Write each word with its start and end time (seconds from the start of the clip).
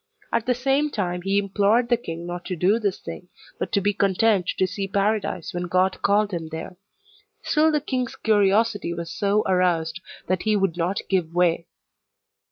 At 0.33 0.47
the 0.47 0.55
same 0.55 0.89
time 0.89 1.21
he 1.21 1.37
implored 1.37 1.87
the 1.89 1.95
king 1.95 2.25
not 2.25 2.43
to 2.45 2.55
do 2.55 2.79
this 2.79 2.97
thing, 2.97 3.27
but 3.59 3.71
to 3.73 3.79
be 3.81 3.93
content 3.93 4.47
to 4.57 4.65
see 4.65 4.87
Paradise 4.87 5.53
when 5.53 5.65
God 5.67 6.01
called 6.01 6.31
him 6.31 6.47
there. 6.49 6.75
Still 7.43 7.71
the 7.71 7.81
king's 7.81 8.15
curiosity 8.15 8.95
was 8.95 9.11
so 9.11 9.43
aroused 9.45 10.01
that 10.25 10.41
he 10.41 10.55
would 10.55 10.75
not 10.75 11.01
give 11.07 11.35
way. 11.35 11.67